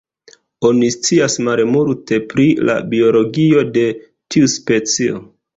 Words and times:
Oni 0.69 0.87
scias 0.93 1.35
malmulte 1.49 2.19
pri 2.31 2.47
la 2.71 2.79
biologio 2.95 3.63
de 3.79 3.85
tiu 4.33 4.51
specio. 4.59 5.25